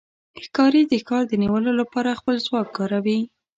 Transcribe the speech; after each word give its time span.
ښکاري 0.45 0.81
د 0.87 0.93
ښکار 1.01 1.23
د 1.27 1.33
نیولو 1.43 1.71
لپاره 1.81 2.17
خپل 2.19 2.35
ځواک 2.45 2.67
کاروي. 2.77 3.19